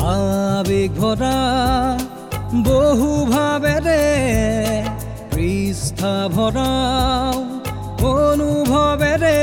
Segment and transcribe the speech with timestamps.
[0.00, 1.38] আবেগ ভৰা
[2.66, 4.04] বহু ভাবেৰে
[5.32, 7.36] পৃষ্ঠা ভৰাও
[8.10, 9.40] অনুভৱেৰে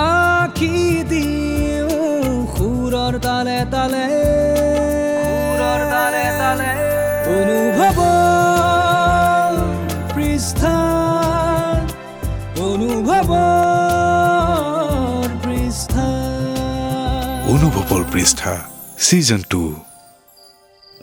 [0.00, 0.76] আখি
[1.12, 4.04] দিওঁ সুৰৰ তালে তালে।
[5.22, 6.70] সুৰৰ তালে তালে।
[7.36, 7.98] অনুভৱ
[10.14, 10.76] পৃষ্ঠা
[12.68, 13.32] অনুভৱ
[15.44, 16.06] পৃষ্ঠা।
[17.54, 18.54] অনুভৱৰ পৃষ্ঠা।
[18.98, 19.60] ছিজন টু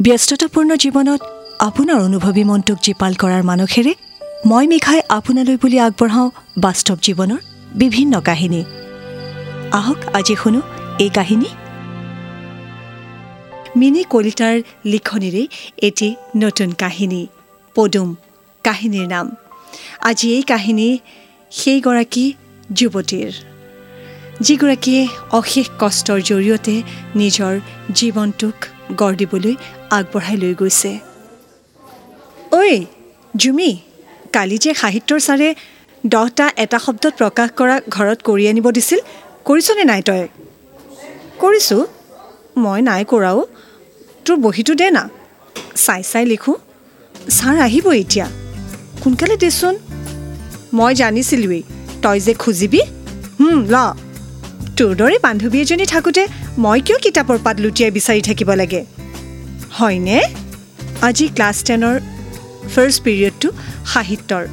[0.02, 1.22] ব্যস্ততাপূৰ্ণ জীৱনত
[1.60, 3.94] আপোনাৰ অনুভৱী মনটোক জীপাল কৰাৰ মানসেৰে
[4.46, 7.38] মই মেঘাই আপোনালৈ বুলি আগবঢ়াওঁ বাস্তৱ জীৱনৰ
[7.76, 8.64] বিভিন্ন কাহিনী।
[9.72, 10.62] আহক আজি শুনো
[11.00, 11.50] এই কাহিনী।
[13.76, 17.28] মিনি কলিতাৰ লিখনিৰে এটি নতুন কাহিনী
[17.76, 18.16] পদুম
[18.64, 19.36] কাহিনীৰ নাম।
[20.02, 21.00] আজি এই কাহিনী
[21.52, 22.34] সেইগৰাকী
[22.74, 23.32] যুৱতীৰ।
[24.42, 26.82] যিগৰাকীয়ে অশেষ কষ্টৰ জৰিয়তে
[27.16, 27.60] নিজৰ
[27.96, 28.56] জীৱনটোক
[28.98, 29.56] গঢ় দিবলৈ
[29.90, 31.00] আগবঢ়াই লৈ গৈছে।
[32.52, 32.86] ঐ
[33.36, 33.78] জুমি
[34.34, 35.56] কালি যে সাহিত্যৰ ছাৰে
[36.06, 39.00] দহটা এটা শব্দত প্ৰকাশ কৰা ঘৰত কৰি আনিব দিছিল
[39.46, 40.28] কৰিছনে নাই তই?
[41.40, 41.86] কৰিছোঁ।
[42.58, 43.46] মই নাই কৰাও।
[44.26, 45.10] তোৰ বহীটো দে না।
[45.76, 46.56] চাই চাই লিখোঁ।
[47.30, 48.28] ছাৰ আহিব এতিয়া।
[49.04, 49.76] সোনকালে দেচোন।
[50.74, 51.64] মই জানিছিলোঁৱেই।
[52.02, 52.82] তই যে খুজিবি?
[53.70, 53.76] ল।
[54.82, 58.86] তোৰ দৰে বান্ধৱী এজনী থাকোঁতে মই কিয় কিতাপৰ পাত লুটিয়াই বিচাৰি থাকিব লাগে?
[59.72, 60.22] হয়নে?
[61.02, 61.96] আজি ক্লাছ টেনৰ
[62.76, 63.50] ফাৰ্ষ্ট পিৰিয়ডটো
[63.86, 64.44] সাহিত্যৰ।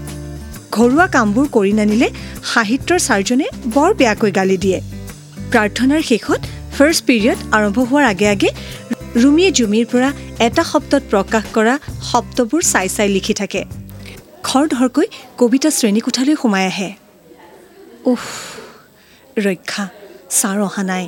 [0.72, 2.08] ঘৰুৱা কামবোৰ কৰি নানিলে
[2.54, 4.80] সাহিত্যৰ ছাৰজনে বৰ বেয়াকৈ গালি দিয়ে।
[5.52, 6.40] প্ৰাৰ্থনাৰ শেষত
[6.78, 8.48] ফাৰ্ষ্ট পিৰিয়ড আৰম্ভ হোৱাৰ আগে আগে
[9.22, 10.12] ৰুমিয়ে জুমিৰ পৰা
[10.46, 11.78] এটা শব্দত প্ৰকাশ কৰা
[12.12, 13.64] শব্দবোৰ চাই চাই লিখি থাকে।
[14.42, 15.06] খৰধৰকৈ
[15.38, 16.90] কবিতা শ্ৰেণীকোঠালৈ সোমাই আহে।
[18.04, 18.24] উফ
[19.38, 19.97] ৰক্ষা।
[20.30, 21.04] ছাৰ অহা নাই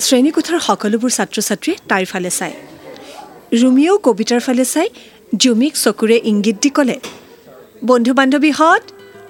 [0.00, 2.54] শ্ৰেণীকোঠাৰ সকলোবোৰ ছাত্ৰ ছাত্ৰীয়ে তাইৰ ফালে চায়
[3.54, 4.88] ৰুমিয়েও কবিতাৰ ফালে চাই
[5.36, 6.96] জুমিক চকুৰে ইংগিত দি ক'লে
[7.82, 8.82] বন্ধু বান্ধৱীহঁত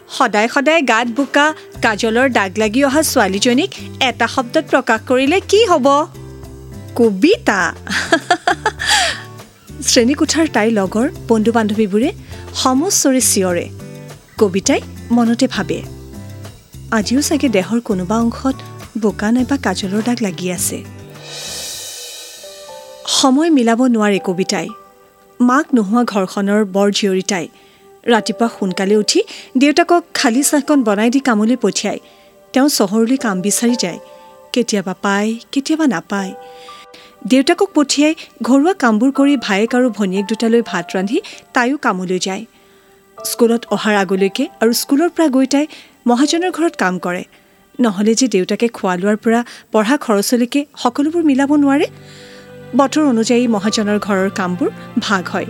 [0.09, 1.47] সদায় সদায় গাত বোকা
[1.83, 5.87] কাজলৰ দাগ লাগি অহা ছোৱালীজনীক এটা শব্দত প্ৰকাশ কৰিলে কি হ'ব
[6.97, 7.60] কবিতা
[9.89, 12.10] শ্ৰেণীকোঠাৰ তাইৰ লগৰ বন্ধু বান্ধৱীবোৰে
[12.62, 13.66] সমস্বৰে চিঞৰে
[14.39, 15.78] কবিতাই মনতে ভাবে
[16.91, 18.56] আজিও চাগে দেহৰ কোনোবা অংশত
[19.03, 20.78] বোকা নাইবা কাজলৰ দাগ লাগি আছে।
[23.19, 24.69] সময় মিলাব নোৱাৰে কবিতাই।
[25.41, 27.47] মাক নোহোৱা ঘৰখনৰ বৰ জীয়ৰী তাই
[28.12, 29.21] ৰাতিপুৱা সোনকালে উঠি
[29.59, 32.00] দেউতাকক খালী চাহকণ বনাই দি কামলৈ পঠিয়ায়
[32.53, 33.99] তেওঁ চহৰলৈ কাম বিচাৰি যায়।
[34.53, 36.33] কেতিয়াবা পায় কেতিয়াবা নাপায়।
[37.31, 41.19] দেউতাকক পঠিয়াই ঘৰুৱা কামবোৰ কৰি ভায়েক আৰু ভনীয়েক দুটালৈ ভাত ৰান্ধি
[41.54, 42.44] তাইও কামলৈ যায়।
[43.19, 45.66] স্কুলত অহাৰ আগলৈকে আৰু স্কুলৰ পৰা গৈ তাই
[46.06, 47.25] মহাজনৰ ঘৰত কাম কৰে।
[47.81, 49.41] নহ'লে যে দেউতাকে খোৱা লোৱাৰ পৰা
[49.73, 51.87] পঢ়া খৰচলৈকে সকলোবোৰ মিলাব নোৱাৰে?
[52.77, 54.71] বতৰ অনুযায়ী মহাজনৰ ঘৰৰ কামবোৰ
[55.01, 55.49] ভাগ হয়।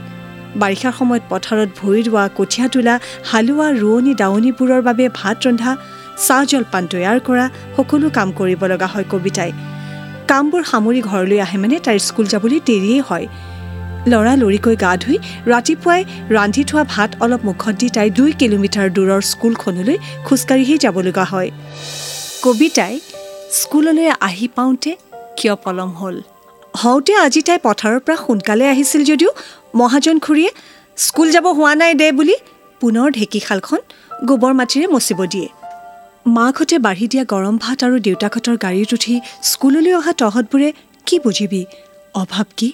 [0.63, 2.95] বাৰিষাৰ সময়ত পথাৰত ভূঁই ৰোৱা কঠীয়া তোলা
[3.31, 5.73] হালোৱা ৰোৱনী দাৱনীবোৰৰ বাবে ভাত ৰন্ধা
[6.27, 7.47] চাহ জলপান তৈয়াৰ কৰা
[7.77, 9.53] সকলো কাম কৰিব লগা হয় কবিতাই।
[10.31, 13.27] কামবোৰ সামৰি ঘৰলৈ আহে মানে তাইৰ স্কুল যাবলৈ দেৰিয়েই হয়।
[14.11, 15.17] লৰালৰিকৈ গা ধুই
[15.53, 21.25] ৰাতিপুৱাই ৰান্ধি থোৱা ভাত অলপ মুখত দি তাই দুই কিলোমিটাৰ দূৰৰ স্কুলখনলৈ খোজকাঢ়িহে যাব লগা
[21.25, 21.51] হয়।
[22.44, 22.94] কবিতাই
[23.50, 24.91] স্কুললৈ আহি পাওঁতে
[25.38, 26.16] কিয় পলম হ'ল?
[26.82, 29.31] হওঁতে আজি তাই পথাৰৰ পৰা সোনকালে আহিছিল যদিও
[29.75, 30.50] মহাজন খুৰীয়ে
[30.97, 32.37] স্কুল যাব হোৱা নাই দে বুলি
[32.81, 33.81] পুনৰ ঢেঁকীশালখন
[34.25, 35.49] গোবৰ মাটিৰে মচিব দিয়ে।
[36.37, 39.15] মাকহঁতে বাঢ়ি দিয়া গৰম ভাত আৰু দেউতাকহঁতৰ গাড়ীত উঠি
[39.50, 40.69] স্কুললৈ অহা তহঁতবোৰে
[41.06, 41.62] কি বুজিবি?
[42.15, 42.69] অভাৱ কি?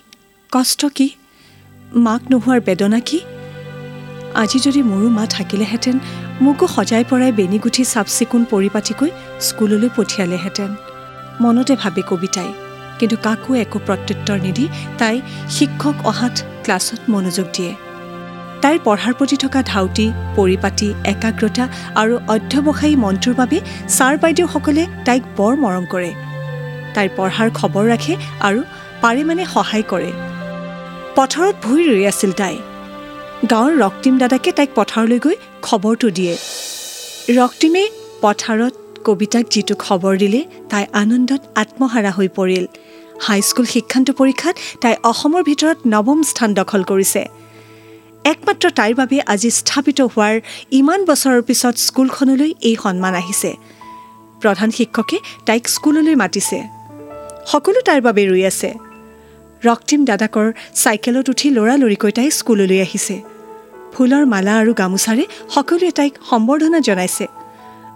[0.53, 1.07] কষ্ট কি?
[2.07, 3.19] মাক নোহোৱাৰ বেদনা কি?
[4.43, 5.97] আজি যদি মোৰো মা থাকিলেহেঁতেন
[6.45, 9.11] মোকো সজাই পৰাই বেনী গুঠি চাফ চিকুণ পৰিপাটিকৈ
[9.47, 10.71] স্কুললৈ পঠিয়ালেহেঁতেন।
[11.43, 12.51] মনতে ভাবে কবিতাই
[12.99, 14.65] কিন্তু কাকো একো প্ৰত্যুত্তৰ নিদি
[15.01, 15.17] তাই
[15.57, 17.73] শিক্ষক অহাত ক্লাছত মনোযোগ দিয়ে।
[18.63, 21.65] তাইৰ পঢ়াৰ প্ৰতি থকা ধাউতি পৰিপাটি একাগ্ৰতা
[22.01, 23.59] আৰু অধ্যৱসায়ী মনটোৰ বাবে
[23.97, 26.11] ছাৰ বাইদেউসকলে তাইক বৰ মৰম কৰে।
[26.95, 28.15] তাইৰ পঢ়াৰ খবৰ ৰাখে
[28.49, 28.61] আৰু
[29.03, 30.11] পাৰে মানে সহায় কৰে।
[31.17, 32.57] পথাৰত ভূঁই ৰুই আছিল তাই।
[33.49, 36.35] গাঁৱৰ ৰক্তিম দাদাকে তাইক পথাৰলৈ গৈ খবৰটো দিয়ে।
[37.41, 37.85] ৰক্তিমে
[38.23, 38.75] পথাৰত
[39.07, 40.41] কবিতাক যিটো খবৰ দিলে
[40.71, 42.65] তাই আনন্দত আত্মহাৰা হৈ পৰিল।
[43.27, 47.23] হাইস্কুল শিক্ষান্ত পৰীক্ষাত তাই অসমৰ ভিতৰত নৱম স্থান দখল কৰিছে।
[48.25, 50.35] একমাত্ৰ তাইৰ বাবে আজি স্থাপিত হোৱাৰ
[50.71, 53.51] ইমান বছৰৰ পিছত স্কুলখনলৈ এই সন্মান আহিছে।
[54.43, 56.59] প্ৰধান শিক্ষকে তাইক স্কুললৈ মাতিছে।
[57.53, 58.90] সকলো তাইৰ বাবে ৰৈ আছে।
[59.69, 63.17] ৰক্তিম দাদাকৰ চাইকেলত উঠি লৰালৰিকৈ তাই স্কুললৈ আহিছে।
[63.93, 65.25] ফুলৰ মালা আৰু গামোচাৰে
[65.55, 67.27] সকলোৱে তাইক সম্বৰ্ধনা জনাইছে।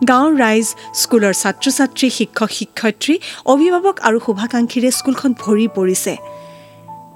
[0.08, 3.14] গাঁৱৰ ৰাইজ স্কুলৰ ছাত্ৰ ছাত্ৰী শিক্ষক শিক্ষয়িত্ৰী
[3.52, 6.14] অভিভাৱক আৰু শুভাকাংক্ষীৰে স্কুলখন ভৰি পৰিছে।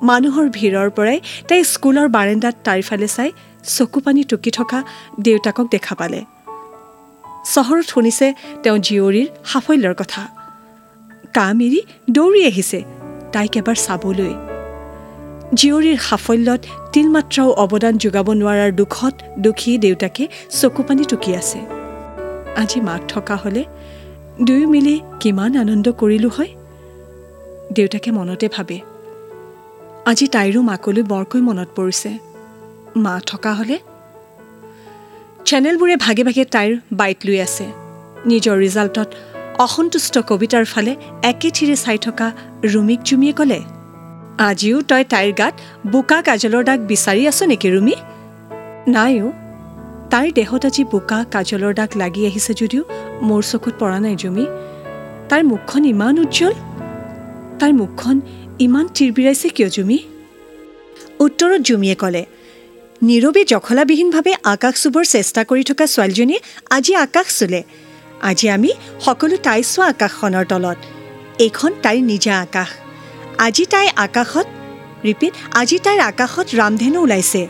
[0.02, 1.18] মানুহৰ ভিৰৰ পৰাই
[1.48, 3.30] তাই স্কুলৰ বাৰেণ্ডাত তাইৰ ফালে চাই
[3.64, 4.78] চকু পানী টুকি থকা
[5.20, 6.20] দেউতাকক দেখা পালে।
[7.54, 8.26] চহৰত শুনিছে
[8.62, 10.22] তেওঁ জীয়ৰীৰ সাফল্যৰ কথা।
[11.34, 11.80] কাম এৰি
[12.10, 12.97] দৌৰি আহিছে।
[13.32, 14.34] তাইক এবাৰ চাবলৈ।
[15.54, 16.60] জীয়ৰীৰ সাফল্যত
[16.92, 21.58] তিলমাত্ৰাও অৱদান যোগাব নোৱাৰাৰ দুখত দুখী দেউতাকে চকু পানী টুকি আছে।
[22.56, 23.62] আজি মাক থকা হ'লে
[24.46, 26.52] দুয়ো মিলি কিমান আনন্দ কৰিলোঁ হয়?
[27.72, 28.76] দেউতাকে মনতে ভাবে
[30.06, 32.10] আজি তাইৰো মাকলৈ বৰকৈ মনত পৰিছে।
[32.96, 33.78] মা থকা হ'লে?
[35.44, 37.66] চেনেলবোৰে ভাগে ভাগে তাইৰ বাইট লৈ আছে।
[38.26, 39.08] নিজৰ ৰিজাল্টত
[39.64, 40.92] অসন্তুষ্ট কবিতাৰ ফালে
[41.30, 42.26] একেথিৰে চাই থকা
[42.72, 43.60] ৰুমিক জুমিয়ে ক'লে
[44.48, 45.54] আজিও তই তাইৰ গাত
[45.92, 47.94] বোকা কাজলৰ দাগ বিচাৰি আছ নেকি ৰুমি?
[48.94, 49.28] নাইও
[50.12, 52.82] তাইৰ দেহত আজি বোকা কাজলৰ দাগ লাগি আহিছে যদিও
[53.28, 54.44] মোৰ চকুত পৰা নাই জুমি।
[55.28, 56.54] তাইৰ মুখখন ইমান উজ্জ্বল?
[57.58, 58.16] তাইৰ মুখখন
[58.66, 59.98] ইমান তিৰবিৰাইছে কিয় জুমি?
[61.24, 62.22] উত্তৰত জুমিয়ে ক'লে
[63.02, 66.40] নীৰৱে জখলাবিহীনভাৱে আকাশ চুবৰ চেষ্টা কৰি থকা ছোৱালীজনীয়ে
[66.76, 67.62] আজি আকাশ চুলে।
[68.22, 68.70] আজি আমি
[69.04, 70.78] সকলো তাই চোৱা আকাশখনৰ তলত।
[71.44, 72.70] এইখন তাইৰ নিজা আকাশ।
[73.46, 74.46] আজি তাই আকাশত
[75.06, 77.42] ৰিপিট আজি তাইৰ আকাশত ৰামধেনু ওলাইছে।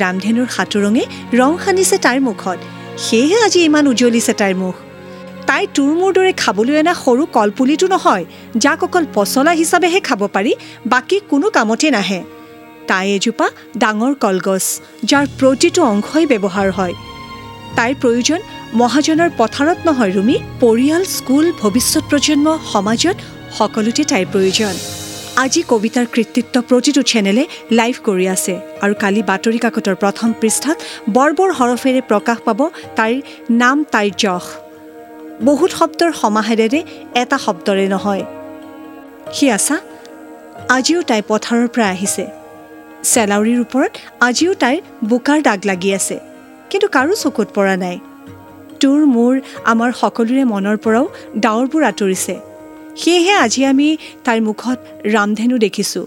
[0.00, 1.04] ৰামধেনুৰ সাঁতোৰঙে
[1.38, 2.58] ৰং সানিছে তাইৰ মুখত।
[3.04, 4.74] সেয়েহে আজি ইমান উজ্বলিছে তাইৰ মুখ।
[5.46, 8.24] তাই তোৰ মোৰ দৰে খাবলৈ অনা সৰু কলপুলিটো নহয়
[8.64, 10.52] যাক অকল পচলা হিচাপেহে খাব পাৰি
[10.86, 12.20] বাকী কোনো কামতে নাহে।
[12.88, 13.46] তাই এজোপা
[13.82, 14.66] ডাঙৰ কলগছ
[15.10, 16.94] যাৰ প্ৰতিটো অংশই ব্যৱহাৰ হয়।
[17.76, 18.40] তাইৰ প্ৰয়োজন
[18.80, 23.16] মহাজনৰ পথাৰত নহয় ৰুমি। পৰিয়াল স্কুল ভৱিষ্যত প্ৰজন্ম সমাজত
[23.58, 24.74] সকলোতে তাইৰ প্ৰয়োজন।
[25.44, 27.44] আজি কবিতাৰ কৃতিত্ব প্ৰতিটো চেনেলে
[27.78, 28.54] লাইভ কৰি আছে
[28.84, 30.76] আৰু কালি বাতৰি কাকতৰ প্ৰথম পৃষ্ঠাত
[31.16, 32.60] বৰ বৰ হৰফেৰে প্ৰকাশ পাব
[32.98, 33.18] তাইৰ
[33.62, 34.44] নাম তাইৰ যশ।
[35.48, 36.80] বহুত শব্দৰ সমাহেৰেৰে
[37.22, 38.24] এটা শব্দৰে নহয়।
[39.34, 39.76] সি আছা?
[40.76, 42.24] আজিও তাই পথাৰৰ পৰা আহিছে।
[43.12, 43.92] চেলাউৰীৰ ওপৰত
[44.26, 44.78] আজিও তাইৰ
[45.10, 46.16] বোকাৰ দাগ লাগি আছে।
[46.70, 47.96] কিন্তু কাৰো চকুত পৰা নাই।
[48.84, 49.32] তোৰ মোৰ
[49.64, 52.34] আমাৰ সকলোৰে মনৰ পৰাও ডাৱৰবোৰ আঁতৰিছে।
[52.96, 53.88] সেয়েহে আজি আমি
[54.24, 56.04] তাইৰ মুখত ৰামধেনু দেখিছোঁ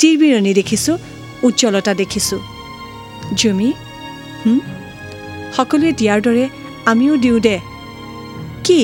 [0.00, 0.96] তিৰবিৰণি দেখিছোঁ
[1.42, 2.40] উজ্জ্বলতা দেখিছোঁ।
[3.34, 3.70] জুমি
[5.56, 6.44] সকলোৱে দিয়াৰ দৰে
[6.86, 7.56] আমিও দিওঁ দে।
[8.64, 8.80] কি?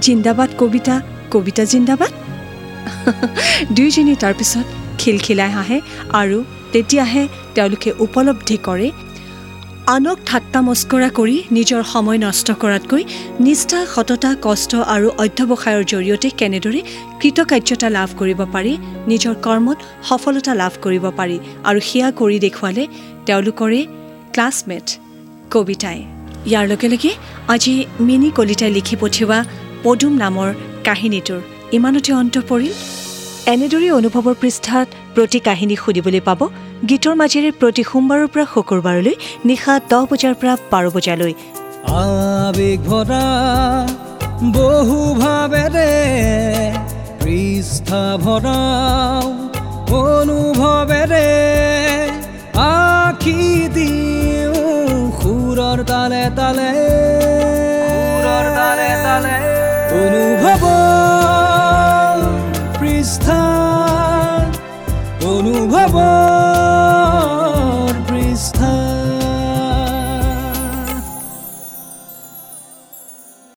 [0.00, 0.94] জিন্দাবাদ কবিতা
[1.30, 2.12] কবিতা জিন্দাবাদ?
[3.76, 4.66] দুয়োজনী তাৰপিছত
[4.98, 5.78] খিলখিলাই হাঁহে
[6.12, 6.38] আৰু
[6.72, 7.22] তেতিয়াহে
[7.54, 8.88] তেওঁলোকে উপলব্ধি কৰে
[9.90, 13.02] আনক ঠাট্টা মস্কৰা কৰি নিজৰ সময় নষ্ট কৰাতকৈ
[13.46, 16.80] নিষ্ঠা সততা কষ্ট আৰু অধ্যৱসায়ৰ জৰিয়তে কেনেদৰে
[17.20, 18.72] কৃতকাৰ্যতা লাভ কৰিব পাৰি
[19.10, 21.36] নিজৰ কৰ্মত সফলতা লাভ কৰিব পাৰি
[21.68, 22.84] আৰু সেয়া কৰি দেখুৱালে
[23.26, 23.80] তেওঁলোকৰে
[24.34, 24.86] ক্লাছমেট
[25.54, 25.98] কবিতাই।
[26.50, 27.12] ইয়াৰ লগে লগে
[27.54, 27.74] আজি
[28.06, 29.38] মিনি কলিতাই লিখি পঠিওৱা
[29.84, 30.48] পদুম নামৰ
[30.86, 31.40] কাহিনীটোৰ
[31.76, 32.72] ইমানতে অন্ত পৰিল।
[33.54, 36.40] এনেদৰে অনুভৱৰ পৃষ্ঠাত প্ৰতি কাহিনী শুনিবলৈ পাব
[36.90, 39.14] গীতৰ মাজেৰে প্ৰতি সোমবাৰৰ পৰা শুকুৰবাৰলৈ
[39.48, 41.32] নিশা দহ বজাৰ পৰা বাৰ বজালৈ।
[41.98, 43.26] আবেগ ভৰা
[44.56, 45.92] বহু ভাবেৰে
[47.22, 49.22] পৃষ্ঠা ভৰাও
[50.00, 51.28] অনুভৱেৰে
[52.66, 53.38] আখি
[53.76, 56.68] দিওঁ সুৰৰ তালে তালে।
[57.86, 59.36] সুৰৰ তালে তালে।
[60.02, 60.62] অনুভৱ
[62.80, 63.51] পৃষ্ঠা অনুভৱ